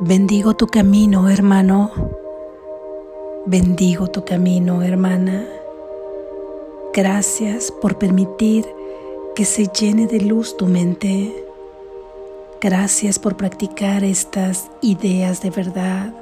Bendigo 0.00 0.54
tu 0.54 0.68
camino, 0.68 1.28
hermano. 1.28 1.90
Bendigo 3.46 4.06
tu 4.06 4.24
camino, 4.24 4.84
hermana. 4.84 5.44
Gracias 6.94 7.72
por 7.72 7.98
permitir 7.98 8.64
que 9.34 9.44
se 9.44 9.66
llene 9.66 10.06
de 10.06 10.20
luz 10.20 10.56
tu 10.56 10.66
mente. 10.66 11.44
Gracias 12.60 13.18
por 13.18 13.36
practicar 13.36 14.04
estas 14.04 14.70
ideas 14.82 15.42
de 15.42 15.50
verdad. 15.50 16.14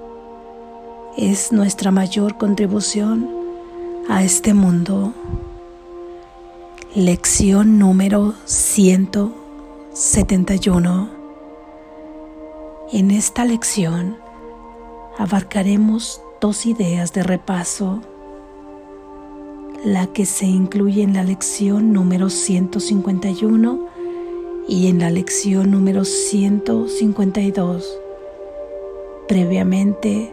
Es 1.19 1.53
nuestra 1.53 1.91
mayor 1.91 2.39
contribución 2.39 3.29
a 4.09 4.25
este 4.25 4.55
mundo. 4.55 5.13
Lección 6.95 7.79
número 7.79 8.33
171. 8.47 11.16
En 12.93 13.11
esta 13.11 13.45
lección 13.45 14.17
abarcaremos 15.19 16.23
dos 16.41 16.67
ideas 16.67 17.13
de 17.13 17.25
repaso, 17.25 18.01
la 19.85 20.07
que 20.07 20.25
se 20.25 20.47
incluye 20.47 21.03
en 21.03 21.15
la 21.15 21.25
lección 21.25 21.93
número 21.93 22.31
151 22.31 23.89
y 24.69 24.87
en 24.87 25.01
la 25.01 25.11
lección 25.11 25.73
número 25.73 26.05
152, 26.05 27.99
previamente 29.27 30.33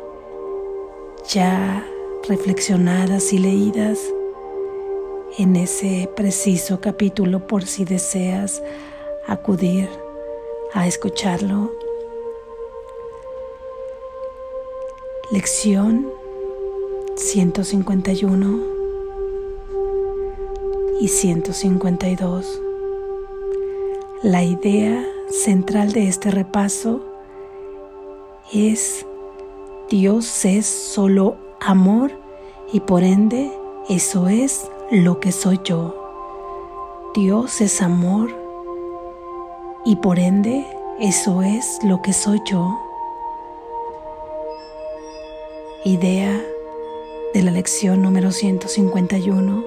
ya 1.27 1.83
reflexionadas 2.29 3.33
y 3.33 3.39
leídas 3.39 3.99
en 5.39 5.55
ese 5.55 6.07
preciso 6.15 6.79
capítulo 6.79 7.47
por 7.47 7.65
si 7.65 7.83
deseas 7.83 8.61
acudir 9.25 9.89
a 10.75 10.85
escucharlo 10.85 11.71
Lección 15.33 16.05
151 17.15 18.59
y 21.01 21.07
152. 21.07 22.61
La 24.21 24.43
idea 24.43 25.03
central 25.31 25.91
de 25.91 26.07
este 26.07 26.29
repaso 26.29 27.03
es 28.53 29.07
Dios 29.89 30.45
es 30.45 30.67
solo 30.67 31.37
amor 31.59 32.11
y 32.71 32.81
por 32.81 33.01
ende 33.01 33.51
eso 33.89 34.27
es 34.27 34.69
lo 34.91 35.19
que 35.19 35.31
soy 35.31 35.59
yo. 35.63 35.95
Dios 37.15 37.59
es 37.59 37.81
amor 37.81 38.29
y 39.83 39.95
por 39.95 40.19
ende 40.19 40.63
eso 40.99 41.41
es 41.41 41.79
lo 41.83 42.03
que 42.03 42.13
soy 42.13 42.39
yo 42.45 42.82
idea 45.85 46.41
de 47.33 47.43
la 47.43 47.51
lección 47.51 48.01
número 48.01 48.31
151. 48.31 49.65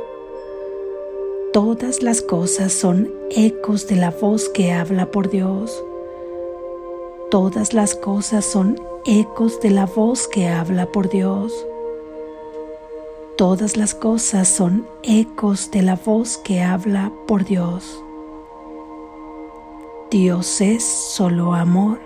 Todas 1.53 2.03
las 2.03 2.23
cosas 2.23 2.73
son 2.73 3.13
ecos 3.31 3.87
de 3.87 3.97
la 3.97 4.11
voz 4.11 4.49
que 4.49 4.73
habla 4.73 5.11
por 5.11 5.29
Dios. 5.29 5.85
Todas 7.31 7.75
las 7.75 7.95
cosas 7.95 8.47
son 8.47 8.81
ecos 9.05 9.61
de 9.61 9.71
la 9.71 9.85
voz 9.85 10.27
que 10.27 10.49
habla 10.49 10.87
por 10.87 11.11
Dios. 11.11 11.53
Todas 13.37 13.77
las 13.77 13.95
cosas 13.95 14.49
son 14.49 14.87
ecos 15.03 15.71
de 15.71 15.83
la 15.83 15.97
voz 15.97 16.39
que 16.39 16.63
habla 16.63 17.13
por 17.27 17.45
Dios. 17.45 18.03
Dios 20.11 20.63
es 20.63 20.83
solo 20.83 21.53
amor 21.53 21.99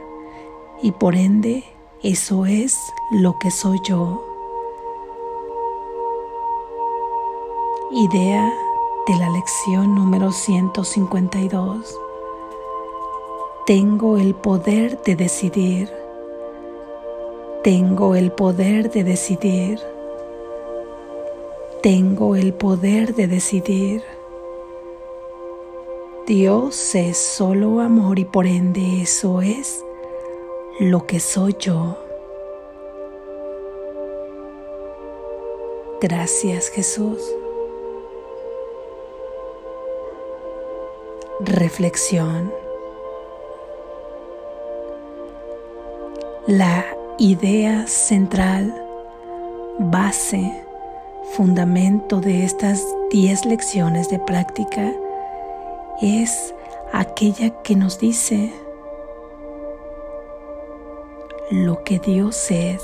y 0.82 0.90
por 0.90 1.14
ende 1.14 1.64
eso 2.02 2.46
es 2.46 2.94
lo 3.10 3.38
que 3.38 3.50
soy 3.50 3.78
yo. 3.84 4.24
Idea 7.90 8.50
de 9.06 9.16
la 9.16 9.28
lección 9.28 9.94
número 9.94 10.32
152. 10.32 11.94
Tengo 13.66 14.16
el 14.16 14.34
poder 14.34 15.02
de 15.02 15.14
decidir. 15.14 15.90
Tengo 17.62 18.14
el 18.14 18.32
poder 18.32 18.90
de 18.90 19.04
decidir. 19.04 19.78
Tengo 21.82 22.34
el 22.34 22.54
poder 22.54 23.14
de 23.14 23.26
decidir. 23.26 24.02
Dios 26.26 26.94
es 26.94 27.18
solo 27.18 27.80
amor 27.80 28.18
y 28.18 28.24
por 28.24 28.46
ende 28.46 29.02
eso 29.02 29.42
es 29.42 29.84
lo 30.80 31.06
que 31.06 31.20
soy 31.20 31.54
yo. 31.58 31.98
Gracias 36.00 36.70
Jesús. 36.70 37.20
Reflexión. 41.40 42.50
La 46.46 46.86
idea 47.18 47.86
central, 47.86 48.74
base, 49.78 50.64
fundamento 51.34 52.22
de 52.22 52.44
estas 52.44 52.82
10 53.10 53.44
lecciones 53.44 54.08
de 54.08 54.18
práctica 54.18 54.90
es 56.00 56.54
aquella 56.94 57.50
que 57.62 57.76
nos 57.76 57.98
dice 57.98 58.50
lo 61.50 61.82
que 61.82 61.98
Dios 61.98 62.50
es. 62.50 62.82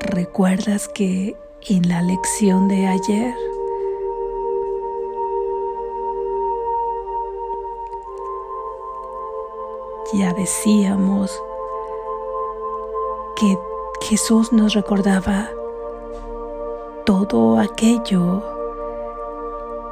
¿Recuerdas 0.00 0.88
que 0.88 1.36
en 1.68 1.88
la 1.88 2.00
lección 2.02 2.68
de 2.68 2.86
ayer 2.86 3.34
ya 10.12 10.32
decíamos 10.34 11.42
que 13.36 13.58
Jesús 14.02 14.52
nos 14.52 14.74
recordaba 14.74 15.48
todo 17.04 17.58
aquello 17.58 18.44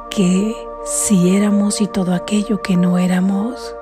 que 0.09 0.55
si 0.85 1.35
éramos 1.35 1.81
y 1.81 1.87
todo 1.87 2.13
aquello 2.13 2.61
que 2.61 2.77
no 2.77 2.97
éramos? 2.97 3.75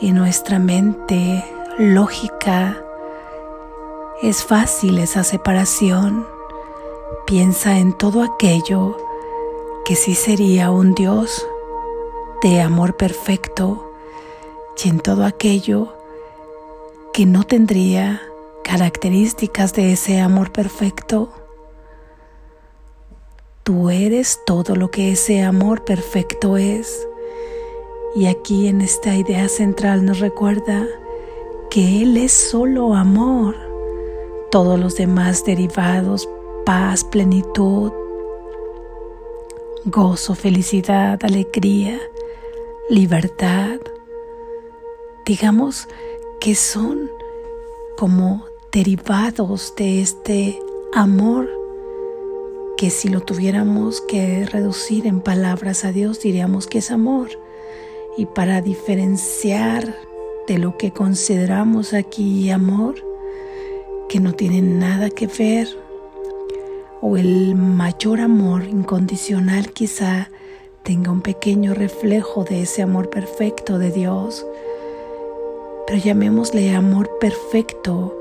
Y 0.00 0.12
nuestra 0.12 0.58
mente 0.58 1.44
lógica 1.78 2.82
es 4.22 4.44
fácil 4.44 4.98
esa 4.98 5.24
separación. 5.24 6.26
Piensa 7.26 7.78
en 7.78 7.92
todo 7.92 8.22
aquello 8.22 8.96
que 9.84 9.94
sí 9.94 10.14
sería 10.14 10.70
un 10.70 10.94
Dios 10.94 11.46
de 12.42 12.60
amor 12.60 12.96
perfecto 12.96 13.92
y 14.82 14.88
en 14.88 15.00
todo 15.00 15.24
aquello 15.24 15.94
que 17.12 17.24
no 17.24 17.44
tendría 17.44 18.20
características 18.62 19.72
de 19.72 19.92
ese 19.92 20.20
amor 20.20 20.52
perfecto. 20.52 21.32
Tú 23.62 23.90
eres 23.90 24.40
todo 24.44 24.76
lo 24.76 24.90
que 24.90 25.12
ese 25.12 25.42
amor 25.42 25.84
perfecto 25.84 26.56
es. 26.56 27.06
Y 28.16 28.28
aquí 28.28 28.66
en 28.66 28.80
esta 28.80 29.14
idea 29.14 29.46
central 29.46 30.06
nos 30.06 30.20
recuerda 30.20 30.86
que 31.68 32.00
Él 32.00 32.16
es 32.16 32.32
solo 32.32 32.94
amor. 32.94 33.54
Todos 34.50 34.80
los 34.80 34.96
demás 34.96 35.44
derivados, 35.44 36.26
paz, 36.64 37.04
plenitud, 37.04 37.92
gozo, 39.84 40.34
felicidad, 40.34 41.22
alegría, 41.24 42.00
libertad, 42.88 43.80
digamos 45.26 45.86
que 46.40 46.54
son 46.54 47.10
como 47.98 48.46
derivados 48.72 49.74
de 49.76 50.00
este 50.00 50.58
amor 50.94 51.50
que 52.78 52.88
si 52.88 53.10
lo 53.10 53.20
tuviéramos 53.20 54.00
que 54.00 54.46
reducir 54.46 55.06
en 55.06 55.20
palabras 55.20 55.84
a 55.84 55.92
Dios 55.92 56.20
diríamos 56.20 56.66
que 56.66 56.78
es 56.78 56.90
amor 56.90 57.28
y 58.16 58.26
para 58.26 58.62
diferenciar 58.62 59.94
de 60.46 60.58
lo 60.58 60.76
que 60.78 60.92
consideramos 60.92 61.92
aquí 61.92 62.50
amor, 62.50 62.94
que 64.08 64.20
no 64.20 64.32
tiene 64.32 64.62
nada 64.62 65.10
que 65.10 65.26
ver, 65.26 65.68
o 67.02 67.16
el 67.16 67.54
mayor 67.54 68.20
amor 68.20 68.64
incondicional 68.64 69.72
quizá 69.72 70.30
tenga 70.82 71.10
un 71.10 71.20
pequeño 71.20 71.74
reflejo 71.74 72.44
de 72.44 72.62
ese 72.62 72.82
amor 72.82 73.10
perfecto 73.10 73.78
de 73.78 73.90
Dios, 73.90 74.46
pero 75.86 75.98
llamémosle 75.98 76.74
amor 76.74 77.10
perfecto 77.20 78.16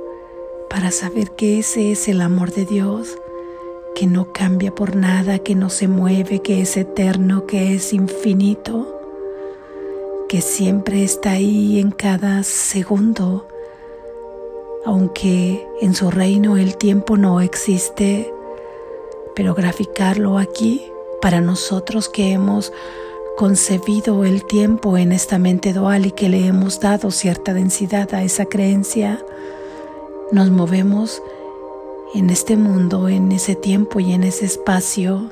para 0.69 0.91
saber 0.91 1.31
que 1.31 1.59
ese 1.59 1.91
es 1.91 2.07
el 2.07 2.21
amor 2.21 2.51
de 2.51 2.65
Dios, 2.65 3.17
que 3.95 4.07
no 4.07 4.33
cambia 4.33 4.75
por 4.75 4.95
nada, 4.95 5.39
que 5.39 5.55
no 5.55 5.69
se 5.69 5.87
mueve, 5.87 6.39
que 6.39 6.61
es 6.61 6.75
eterno, 6.75 7.45
que 7.45 7.75
es 7.75 7.93
infinito 7.93 8.94
que 10.35 10.41
siempre 10.41 11.01
está 11.01 11.31
ahí 11.31 11.79
en 11.79 11.91
cada 11.91 12.43
segundo, 12.43 13.47
aunque 14.83 15.65
en 15.79 15.95
su 15.95 16.11
reino 16.11 16.57
el 16.57 16.75
tiempo 16.75 17.15
no 17.15 17.39
existe, 17.39 18.33
pero 19.33 19.55
graficarlo 19.55 20.37
aquí 20.37 20.91
para 21.21 21.39
nosotros 21.39 22.09
que 22.09 22.33
hemos 22.33 22.73
concebido 23.37 24.25
el 24.25 24.45
tiempo 24.45 24.97
en 24.97 25.13
esta 25.13 25.39
mente 25.39 25.71
dual 25.71 26.05
y 26.05 26.11
que 26.11 26.27
le 26.27 26.45
hemos 26.45 26.81
dado 26.81 27.11
cierta 27.11 27.53
densidad 27.53 28.13
a 28.13 28.21
esa 28.21 28.43
creencia, 28.43 29.23
nos 30.33 30.49
movemos 30.51 31.23
en 32.13 32.29
este 32.29 32.57
mundo, 32.57 33.07
en 33.07 33.31
ese 33.31 33.55
tiempo 33.55 34.01
y 34.01 34.11
en 34.11 34.23
ese 34.23 34.43
espacio. 34.43 35.29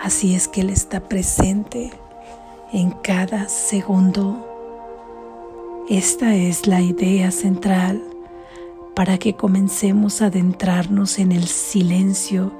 Así 0.00 0.34
es 0.34 0.48
que 0.48 0.62
Él 0.62 0.70
está 0.70 1.00
presente 1.00 1.92
en 2.74 2.90
cada 2.90 3.48
segundo. 3.48 4.36
Esta 5.88 6.34
es 6.34 6.66
la 6.66 6.80
idea 6.82 7.30
central 7.30 8.02
para 8.96 9.16
que 9.16 9.36
comencemos 9.36 10.20
a 10.20 10.26
adentrarnos 10.26 11.20
en 11.20 11.30
el 11.30 11.46
silencio, 11.46 12.52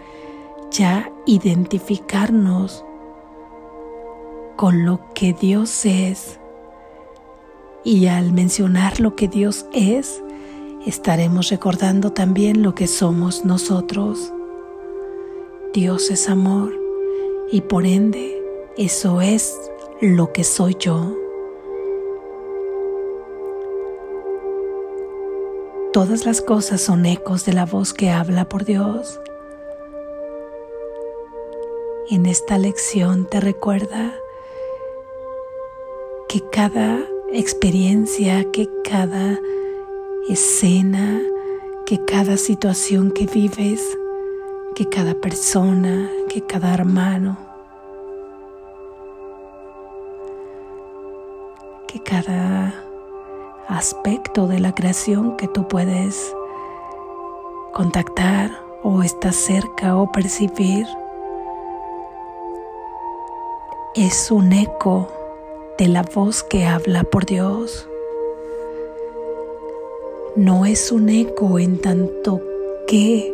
ya 0.70 1.10
identificarnos 1.26 2.84
con 4.54 4.86
lo 4.86 5.00
que 5.14 5.32
Dios 5.32 5.84
es. 5.84 6.38
Y 7.82 8.06
al 8.06 8.32
mencionar 8.32 9.00
lo 9.00 9.16
que 9.16 9.26
Dios 9.26 9.66
es, 9.72 10.22
estaremos 10.86 11.50
recordando 11.50 12.12
también 12.12 12.62
lo 12.62 12.72
que 12.76 12.86
somos 12.86 13.44
nosotros. 13.44 14.32
Dios 15.72 16.08
es 16.10 16.28
amor 16.28 16.72
y 17.50 17.62
por 17.62 17.84
ende 17.84 18.40
eso 18.76 19.20
es 19.20 19.72
lo 20.00 20.32
que 20.32 20.44
soy 20.44 20.76
yo. 20.78 21.16
Todas 25.92 26.26
las 26.26 26.40
cosas 26.40 26.80
son 26.80 27.06
ecos 27.06 27.44
de 27.44 27.52
la 27.52 27.64
voz 27.66 27.94
que 27.94 28.10
habla 28.10 28.48
por 28.48 28.64
Dios. 28.64 29.20
En 32.10 32.26
esta 32.26 32.58
lección 32.58 33.26
te 33.26 33.40
recuerda 33.40 34.14
que 36.28 36.42
cada 36.50 37.00
experiencia, 37.32 38.50
que 38.50 38.68
cada 38.82 39.40
escena, 40.28 41.22
que 41.86 42.04
cada 42.04 42.36
situación 42.36 43.12
que 43.12 43.26
vives, 43.26 43.96
que 44.74 44.88
cada 44.88 45.14
persona, 45.14 46.10
que 46.28 46.44
cada 46.44 46.74
hermano, 46.74 47.43
que 51.94 52.00
cada 52.00 52.74
aspecto 53.68 54.48
de 54.48 54.58
la 54.58 54.74
creación 54.74 55.36
que 55.36 55.46
tú 55.46 55.68
puedes 55.68 56.34
contactar 57.72 58.50
o 58.82 59.04
estar 59.04 59.32
cerca 59.32 59.96
o 59.96 60.10
percibir 60.10 60.88
es 63.94 64.32
un 64.32 64.52
eco 64.52 65.06
de 65.78 65.86
la 65.86 66.02
voz 66.02 66.42
que 66.42 66.64
habla 66.66 67.04
por 67.04 67.26
Dios. 67.26 67.88
No 70.34 70.66
es 70.66 70.90
un 70.90 71.08
eco 71.08 71.60
en 71.60 71.80
tanto 71.80 72.40
que 72.88 73.32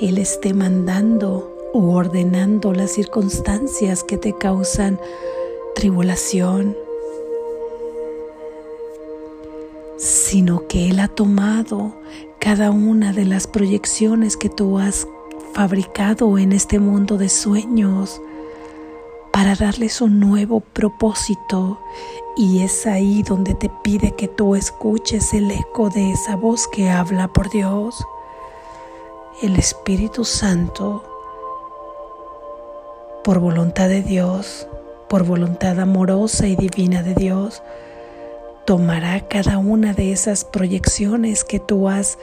Él 0.00 0.16
esté 0.16 0.54
mandando 0.54 1.54
o 1.74 1.94
ordenando 1.94 2.72
las 2.72 2.92
circunstancias 2.92 4.02
que 4.02 4.16
te 4.16 4.32
causan 4.32 4.98
tribulación, 5.74 6.74
sino 10.32 10.66
que 10.66 10.88
Él 10.88 10.98
ha 11.00 11.08
tomado 11.08 11.94
cada 12.38 12.70
una 12.70 13.12
de 13.12 13.26
las 13.26 13.46
proyecciones 13.46 14.38
que 14.38 14.48
tú 14.48 14.78
has 14.78 15.06
fabricado 15.52 16.38
en 16.38 16.52
este 16.52 16.78
mundo 16.78 17.18
de 17.18 17.28
sueños 17.28 18.18
para 19.30 19.56
darles 19.56 20.00
un 20.00 20.20
nuevo 20.20 20.60
propósito 20.60 21.78
y 22.34 22.62
es 22.62 22.86
ahí 22.86 23.22
donde 23.22 23.52
te 23.52 23.68
pide 23.84 24.12
que 24.12 24.26
tú 24.26 24.54
escuches 24.56 25.34
el 25.34 25.50
eco 25.50 25.90
de 25.90 26.12
esa 26.12 26.34
voz 26.34 26.66
que 26.66 26.88
habla 26.88 27.28
por 27.28 27.50
Dios. 27.50 28.02
El 29.42 29.56
Espíritu 29.56 30.24
Santo, 30.24 31.04
por 33.22 33.38
voluntad 33.38 33.90
de 33.90 34.00
Dios, 34.00 34.66
por 35.10 35.24
voluntad 35.24 35.78
amorosa 35.78 36.46
y 36.46 36.56
divina 36.56 37.02
de 37.02 37.12
Dios, 37.12 37.62
tomará 38.64 39.26
cada 39.28 39.58
una 39.58 39.92
de 39.92 40.12
esas 40.12 40.44
proyecciones 40.44 41.44
que 41.44 41.58
tú 41.58 41.88
has 41.88 42.18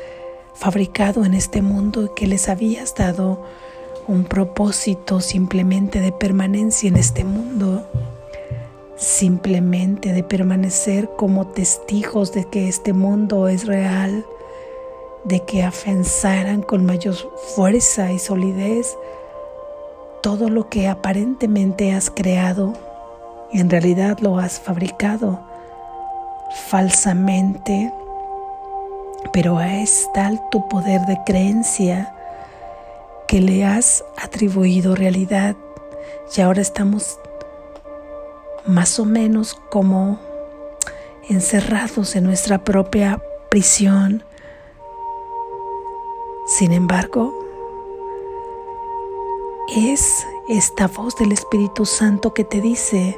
fabricado 0.53 1.25
en 1.25 1.33
este 1.33 1.61
mundo 1.61 2.05
y 2.05 2.09
que 2.15 2.27
les 2.27 2.49
habías 2.49 2.95
dado 2.95 3.43
un 4.07 4.23
propósito 4.23 5.21
simplemente 5.21 5.99
de 5.99 6.11
permanencia 6.11 6.87
en 6.87 6.95
este 6.95 7.23
mundo, 7.23 7.85
simplemente 8.95 10.13
de 10.13 10.23
permanecer 10.23 11.09
como 11.15 11.47
testigos 11.47 12.31
de 12.33 12.45
que 12.45 12.67
este 12.67 12.93
mundo 12.93 13.47
es 13.47 13.67
real, 13.67 14.25
de 15.25 15.41
que 15.41 15.63
afianzaran 15.63 16.61
con 16.61 16.85
mayor 16.85 17.15
fuerza 17.55 18.11
y 18.11 18.19
solidez 18.19 18.97
todo 20.21 20.49
lo 20.49 20.69
que 20.69 20.87
aparentemente 20.87 21.93
has 21.93 22.09
creado, 22.09 22.73
en 23.51 23.69
realidad 23.69 24.19
lo 24.19 24.37
has 24.39 24.59
fabricado 24.59 25.48
falsamente, 26.51 27.93
pero 29.33 29.61
es 29.61 30.09
tal 30.13 30.41
tu 30.49 30.67
poder 30.67 31.01
de 31.01 31.19
creencia 31.25 32.13
que 33.27 33.41
le 33.41 33.65
has 33.65 34.03
atribuido 34.17 34.95
realidad 34.95 35.55
y 36.35 36.41
ahora 36.41 36.61
estamos 36.61 37.19
más 38.65 38.99
o 38.99 39.05
menos 39.05 39.55
como 39.69 40.19
encerrados 41.27 42.15
en 42.15 42.23
nuestra 42.23 42.63
propia 42.63 43.21
prisión. 43.49 44.23
Sin 46.45 46.71
embargo, 46.71 47.33
es 49.75 50.25
esta 50.47 50.87
voz 50.87 51.15
del 51.17 51.31
Espíritu 51.31 51.85
Santo 51.85 52.33
que 52.33 52.43
te 52.43 52.61
dice 52.61 53.17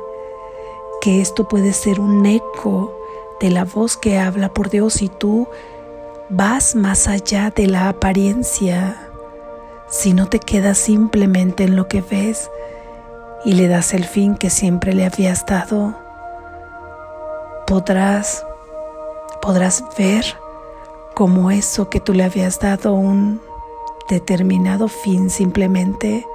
que 0.99 1.21
esto 1.21 1.47
puede 1.47 1.71
ser 1.71 1.99
un 1.99 2.25
eco 2.25 2.93
de 3.41 3.49
la 3.49 3.65
voz 3.65 3.97
que 3.97 4.19
habla 4.19 4.53
por 4.53 4.69
Dios 4.69 5.01
y 5.01 5.09
tú 5.09 5.47
vas 6.29 6.75
más 6.75 7.07
allá 7.07 7.49
de 7.49 7.67
la 7.67 7.89
apariencia. 7.89 9.09
Si 9.89 10.13
no 10.13 10.27
te 10.27 10.39
quedas 10.39 10.77
simplemente 10.77 11.63
en 11.63 11.75
lo 11.75 11.87
que 11.87 12.01
ves 12.01 12.49
y 13.43 13.53
le 13.53 13.67
das 13.67 13.93
el 13.93 14.05
fin 14.05 14.35
que 14.35 14.51
siempre 14.51 14.93
le 14.93 15.05
habías 15.05 15.45
dado, 15.47 15.95
podrás, 17.65 18.45
podrás 19.41 19.83
ver 19.97 20.23
cómo 21.15 21.49
eso 21.49 21.89
que 21.89 21.99
tú 21.99 22.13
le 22.13 22.23
habías 22.23 22.59
dado 22.59 22.93
un 22.93 23.41
determinado 24.07 24.87
fin 24.87 25.29
simplemente 25.29 26.27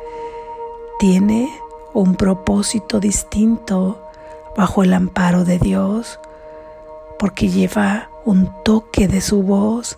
tiene 0.99 1.51
un 1.95 2.17
propósito 2.17 2.99
distinto 2.99 4.03
bajo 4.57 4.83
el 4.83 4.93
amparo 4.93 5.45
de 5.45 5.59
Dios, 5.59 6.19
porque 7.19 7.49
lleva 7.49 8.11
un 8.25 8.51
toque 8.65 9.09
de 9.09 9.21
su 9.21 9.43
voz 9.43 9.97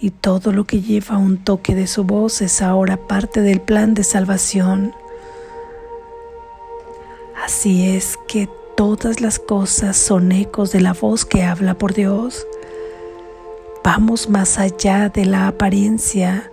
y 0.00 0.10
todo 0.10 0.52
lo 0.52 0.64
que 0.64 0.80
lleva 0.80 1.16
un 1.16 1.38
toque 1.38 1.74
de 1.74 1.86
su 1.86 2.04
voz 2.04 2.42
es 2.42 2.60
ahora 2.60 2.96
parte 2.96 3.40
del 3.40 3.60
plan 3.60 3.94
de 3.94 4.04
salvación. 4.04 4.94
Así 7.42 7.88
es 7.88 8.18
que 8.28 8.48
todas 8.76 9.20
las 9.20 9.38
cosas 9.38 9.96
son 9.96 10.32
ecos 10.32 10.72
de 10.72 10.80
la 10.80 10.92
voz 10.92 11.24
que 11.24 11.44
habla 11.44 11.78
por 11.78 11.94
Dios. 11.94 12.46
Vamos 13.82 14.28
más 14.28 14.58
allá 14.58 15.08
de 15.08 15.24
la 15.24 15.48
apariencia. 15.48 16.50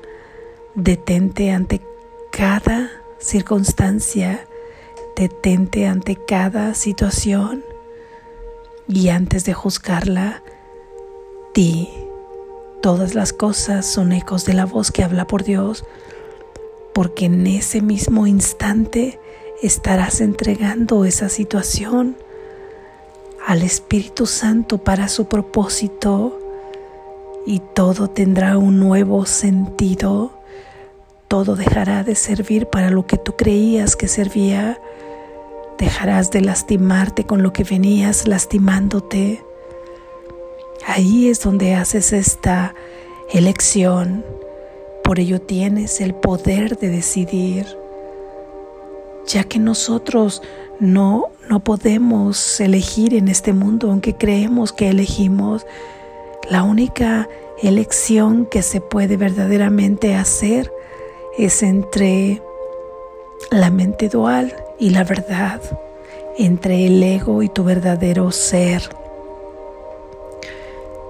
Detente 0.76 1.52
ante 1.52 1.82
cada 2.32 2.90
circunstancia. 3.20 4.46
Detente 5.16 5.88
ante 5.88 6.16
cada 6.16 6.74
situación. 6.76 7.73
Y 8.88 9.10
antes 9.10 9.46
de 9.46 9.54
juzgarla, 9.54 10.44
di 11.54 11.90
Todas 12.84 13.16
las 13.16 13.32
cosas 13.32 13.86
son 13.86 14.12
ecos 14.12 14.44
de 14.44 14.54
la 14.54 14.66
voz 14.66 14.92
que 14.92 15.04
habla 15.04 15.25
por 15.25 15.46
Dios, 15.46 15.86
porque 16.94 17.28
en 17.28 17.48
ese 17.48 17.82
mismo 17.82 18.28
instante 18.28 19.22
estarás 19.62 20.20
entregando 20.20 21.06
esa 21.06 21.30
situación 21.30 22.18
al 23.48 23.62
Espíritu 23.62 24.25
Santo 24.25 24.80
para 24.80 25.08
su 25.08 25.30
propósito 25.30 26.38
y 27.46 27.62
todo 27.74 28.10
tendrá 28.10 28.58
un 28.58 28.82
nuevo 28.82 29.25
sentido. 29.25 30.34
Todo 31.30 31.56
dejará 31.56 32.04
de 32.04 32.16
servir 32.16 32.68
para 32.68 32.90
lo 32.90 33.08
que 33.08 33.18
tú 33.18 33.38
creías 33.38 33.96
que 33.96 34.10
servía 34.10 34.78
Dejarás 35.77 36.32
de 36.32 36.42
lastimarte 36.42 37.25
con 37.25 37.44
lo 37.44 37.51
que 37.51 37.63
venías 37.63 38.27
lastimándote. 38.27 39.44
Ahí 40.86 41.30
es 41.30 41.42
donde 41.42 41.75
haces 41.75 42.13
esta 42.13 42.75
elección. 43.32 44.25
Por 45.03 45.20
ello 45.20 45.42
tienes 45.42 46.01
el 46.01 46.13
poder 46.13 46.77
de 46.77 46.89
decidir, 46.89 47.65
ya 49.27 49.44
que 49.44 49.60
nosotros 49.60 50.42
no, 50.80 51.30
no 51.50 51.63
podemos 51.63 52.60
elegir 52.60 53.13
en 53.13 53.27
este 53.27 53.53
mundo, 53.53 53.89
aunque 53.89 54.15
creemos 54.15 54.72
que 54.72 54.89
elegimos. 54.89 55.65
La 56.50 56.63
única 56.63 57.27
elección 57.62 58.46
que 58.46 58.62
se 58.62 58.82
puede 58.82 59.18
verdaderamente 59.18 60.15
hacer 60.15 60.72
es 61.38 61.63
entre 61.63 62.42
la 63.51 63.72
mente 63.72 64.10
dual 64.10 64.62
y 64.80 64.89
la 64.89 65.03
verdad, 65.03 65.62
entre 66.38 66.88
el 66.88 67.01
ego 67.01 67.44
y 67.44 67.50
tu 67.50 67.63
verdadero 67.63 68.32
ser. 68.32 68.89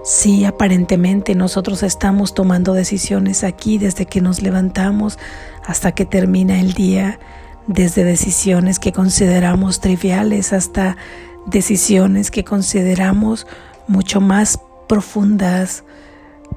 Sí, 0.04 0.44
aparentemente 0.44 1.34
nosotros 1.34 1.82
estamos 1.82 2.34
tomando 2.34 2.74
decisiones 2.74 3.46
aquí 3.46 3.78
desde 3.78 4.06
que 4.06 4.20
nos 4.20 4.42
levantamos 4.42 5.18
hasta 5.66 5.94
que 5.94 6.06
termina 6.06 6.60
el 6.60 6.74
día, 6.74 7.20
desde 7.68 8.04
decisiones 8.04 8.80
que 8.80 8.92
consideramos 8.92 9.80
triviales 9.80 10.52
hasta 10.52 10.98
decisiones 11.46 12.32
que 12.32 12.44
consideramos 12.44 13.48
mucho 13.88 14.20
más 14.20 14.60
profundas, 14.88 15.86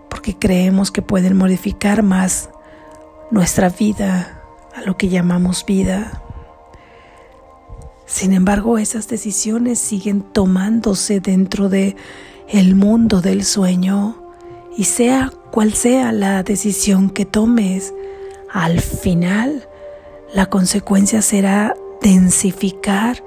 porque 0.08 0.36
creemos 0.36 0.90
que 0.90 1.02
pueden 1.02 1.36
modificar 1.36 2.02
más 2.02 2.50
nuestra 3.30 3.68
vida, 3.68 4.42
a 4.74 4.82
lo 4.82 4.96
que 4.96 5.08
llamamos 5.08 5.64
vida. 5.64 6.22
Sin 8.06 8.32
embargo, 8.32 8.78
esas 8.78 9.08
decisiones 9.08 9.80
siguen 9.80 10.22
tomándose 10.22 11.18
dentro 11.20 11.68
de 11.68 11.96
el 12.48 12.76
mundo 12.76 13.20
del 13.20 13.44
sueño 13.44 14.22
y 14.76 14.84
sea 14.84 15.32
cual 15.50 15.74
sea 15.74 16.12
la 16.12 16.44
decisión 16.44 17.10
que 17.10 17.24
tomes, 17.24 17.92
al 18.52 18.80
final 18.80 19.68
la 20.32 20.46
consecuencia 20.46 21.20
será 21.20 21.76
densificar 22.00 23.24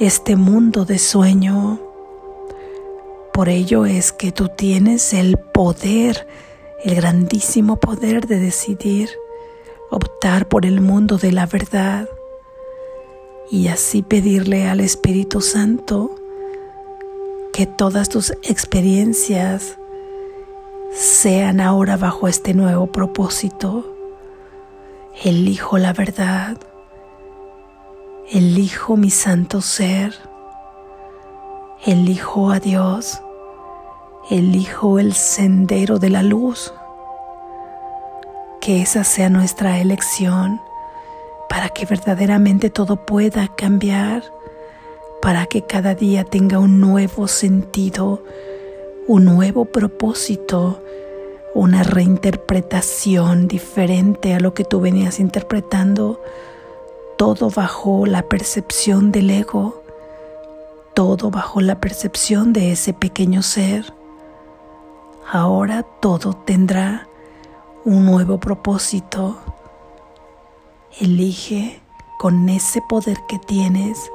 este 0.00 0.34
mundo 0.34 0.84
de 0.84 0.98
sueño. 0.98 1.80
Por 3.32 3.48
ello 3.48 3.86
es 3.86 4.10
que 4.10 4.32
tú 4.32 4.48
tienes 4.48 5.12
el 5.12 5.36
poder, 5.36 6.26
el 6.82 6.96
grandísimo 6.96 7.76
poder 7.76 8.26
de 8.26 8.40
decidir 8.40 9.10
optar 9.90 10.48
por 10.48 10.66
el 10.66 10.80
mundo 10.80 11.16
de 11.16 11.30
la 11.30 11.46
verdad 11.46 12.08
y 13.50 13.68
así 13.68 14.02
pedirle 14.02 14.68
al 14.68 14.80
Espíritu 14.80 15.40
Santo 15.40 16.14
que 17.52 17.66
todas 17.66 18.08
tus 18.08 18.32
experiencias 18.42 19.78
sean 20.92 21.60
ahora 21.60 21.96
bajo 21.96 22.28
este 22.28 22.54
nuevo 22.54 22.86
propósito. 22.86 23.94
Elijo 25.24 25.78
la 25.78 25.92
verdad, 25.92 26.58
elijo 28.30 28.96
mi 28.96 29.10
santo 29.10 29.62
ser, 29.62 30.14
elijo 31.84 32.50
a 32.50 32.60
Dios, 32.60 33.20
elijo 34.30 34.98
el 34.98 35.14
sendero 35.14 35.98
de 35.98 36.10
la 36.10 36.22
luz. 36.22 36.74
Que 38.60 38.82
esa 38.82 39.04
sea 39.04 39.30
nuestra 39.30 39.78
elección 39.78 40.60
para 41.48 41.68
que 41.70 41.86
verdaderamente 41.86 42.70
todo 42.70 42.96
pueda 42.96 43.48
cambiar 43.56 44.22
para 45.26 45.46
que 45.46 45.62
cada 45.62 45.96
día 45.96 46.22
tenga 46.22 46.60
un 46.60 46.80
nuevo 46.80 47.26
sentido, 47.26 48.22
un 49.08 49.24
nuevo 49.24 49.64
propósito, 49.64 50.80
una 51.52 51.82
reinterpretación 51.82 53.48
diferente 53.48 54.34
a 54.34 54.38
lo 54.40 54.54
que 54.54 54.64
tú 54.64 54.80
venías 54.80 55.18
interpretando, 55.18 56.20
todo 57.16 57.50
bajo 57.50 58.06
la 58.06 58.22
percepción 58.22 59.10
del 59.10 59.30
ego, 59.30 59.82
todo 60.94 61.30
bajo 61.32 61.60
la 61.60 61.80
percepción 61.80 62.52
de 62.52 62.72
ese 62.72 62.92
pequeño 62.92 63.42
ser. 63.42 63.92
Ahora 65.28 65.82
todo 65.82 66.34
tendrá 66.34 67.08
un 67.84 68.06
nuevo 68.06 68.38
propósito. 68.38 69.38
Elige 70.98 71.82
con 72.18 72.48
ese 72.48 72.80
poder 72.80 73.18
que 73.28 73.38
tienes 73.38 74.10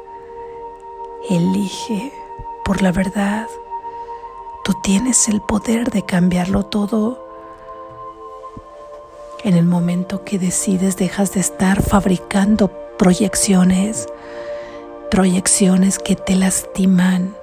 Elige 1.29 2.11
por 2.65 2.81
la 2.81 2.91
verdad. 2.91 3.47
Tú 4.63 4.73
tienes 4.81 5.27
el 5.27 5.41
poder 5.41 5.91
de 5.91 6.03
cambiarlo 6.03 6.63
todo. 6.63 7.23
En 9.43 9.55
el 9.55 9.65
momento 9.65 10.23
que 10.23 10.39
decides 10.39 10.97
dejas 10.97 11.33
de 11.33 11.41
estar 11.41 11.83
fabricando 11.83 12.71
proyecciones, 12.97 14.07
proyecciones 15.11 15.99
que 15.99 16.15
te 16.15 16.35
lastiman, 16.35 17.35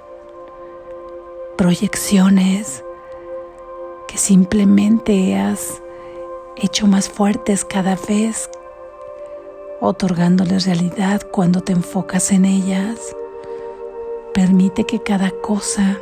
proyecciones 1.57 2.83
que 4.09 4.19
simplemente 4.19 5.37
has 5.37 5.81
hecho 6.57 6.89
más 6.89 7.09
fuertes 7.09 7.65
cada 7.65 7.97
vez, 8.09 8.51
otorgándoles 9.81 10.67
realidad 10.67 11.23
cuando 11.31 11.61
te 11.61 11.73
enfocas 11.73 12.31
en 12.33 12.45
ellas. 12.45 12.99
Permite 14.35 14.85
que 14.85 15.03
cada 15.03 15.31
cosa 15.31 15.99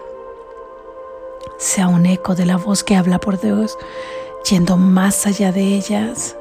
sea 1.59 1.89
un 1.89 2.07
eco 2.07 2.35
de 2.35 2.47
la 2.47 2.57
voz 2.57 2.85
que 2.85 2.97
habla 2.97 3.19
por 3.19 3.41
Dios, 3.41 3.79
yendo 4.49 4.77
más 4.77 5.27
allá 5.27 5.53
de 5.53 5.63
ellas. 5.63 6.37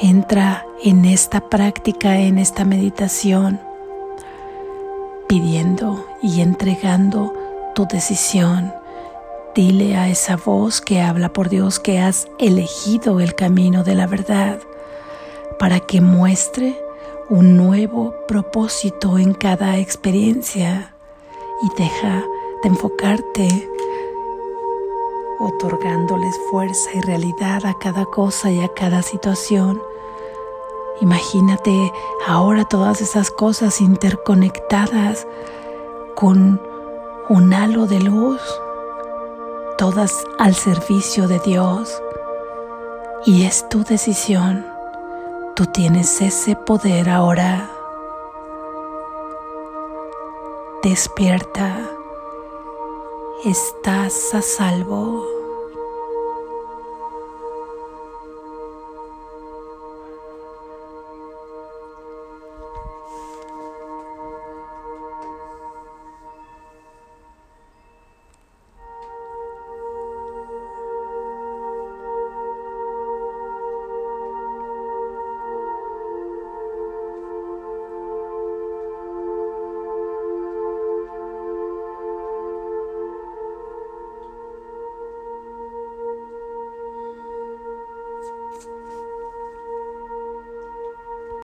Entra 0.00 0.66
en 0.82 1.04
esta 1.04 1.48
práctica, 1.48 2.18
en 2.18 2.38
esta 2.38 2.64
meditación, 2.64 3.60
pidiendo 5.28 6.06
y 6.22 6.40
entregando 6.40 7.32
tu 7.74 7.86
decisión. 7.86 8.72
Dile 9.54 9.96
a 9.96 10.08
esa 10.08 10.36
voz 10.36 10.80
que 10.80 11.00
habla 11.00 11.32
por 11.32 11.48
Dios 11.48 11.80
que 11.80 11.98
has 11.98 12.28
elegido 12.38 13.18
el 13.18 13.34
camino 13.34 13.82
de 13.82 13.96
la 13.96 14.06
verdad 14.06 14.60
para 15.58 15.80
que 15.80 16.00
muestre 16.00 16.80
un 17.28 17.56
nuevo 17.56 18.14
propósito 18.28 19.18
en 19.18 19.34
cada 19.34 19.78
experiencia 19.78 20.94
y 21.62 21.80
deja 21.80 22.24
de 22.62 22.68
enfocarte 22.68 23.68
otorgándoles 25.40 26.38
fuerza 26.50 26.90
y 26.94 27.00
realidad 27.00 27.66
a 27.66 27.76
cada 27.78 28.04
cosa 28.04 28.50
y 28.52 28.60
a 28.60 28.68
cada 28.68 29.02
situación. 29.02 29.82
Imagínate 31.00 31.92
ahora 32.26 32.64
todas 32.66 33.00
esas 33.00 33.30
cosas 33.32 33.80
interconectadas 33.80 35.26
con 36.14 36.60
un 37.28 37.54
halo 37.54 37.86
de 37.86 38.00
luz, 38.00 38.40
todas 39.80 40.26
al 40.38 40.54
servicio 40.54 41.26
de 41.26 41.38
Dios. 41.38 42.02
Y 43.24 43.44
es 43.44 43.66
tu 43.70 43.82
decisión 43.82 44.66
Tú 45.56 45.64
tienes 45.66 46.20
ese 46.20 46.54
poder 46.54 47.08
ahora. 47.08 47.70
Despierta. 50.82 51.78
Estás 53.44 54.34
a 54.34 54.42
salvo. 54.42 55.39